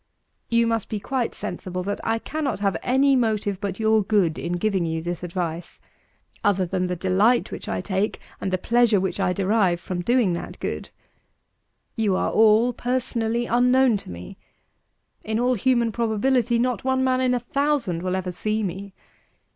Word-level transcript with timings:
264. 0.49 0.59
You 0.59 0.67
must 0.67 0.89
be 0.89 0.99
quite 0.99 1.35
sensible 1.35 1.83
that 1.83 2.01
I 2.03 2.17
cannot 2.17 2.59
have 2.59 2.75
any 2.81 3.15
motive 3.15 3.61
but 3.61 3.79
your 3.79 4.01
good 4.01 4.39
in 4.39 4.53
giving 4.53 4.83
you 4.83 5.03
this 5.03 5.21
advice, 5.21 5.79
other 6.43 6.65
than 6.65 6.87
the 6.87 6.95
delight 6.95 7.51
which 7.51 7.69
I 7.69 7.81
take 7.81 8.19
and 8.41 8.49
the 8.51 8.57
pleasure 8.57 8.99
which 8.99 9.19
I 9.19 9.31
derive 9.31 9.79
from 9.79 10.01
doing 10.01 10.33
that 10.33 10.59
good. 10.59 10.89
You 11.95 12.15
are 12.15 12.31
all 12.31 12.73
personally 12.73 13.45
unknown 13.45 13.95
to 13.97 14.09
me: 14.09 14.37
in 15.23 15.39
all 15.39 15.53
human 15.53 15.91
probability 15.91 16.57
not 16.57 16.83
one 16.83 17.03
man 17.03 17.21
in 17.21 17.35
a 17.35 17.39
thousand 17.39 18.01
will 18.01 18.15
ever 18.15 18.31
see 18.31 18.63
me. 18.63 18.95